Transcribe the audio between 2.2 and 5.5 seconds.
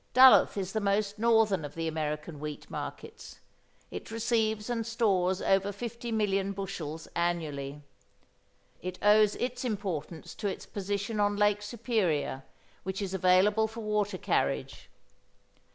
wheat markets. It receives and stores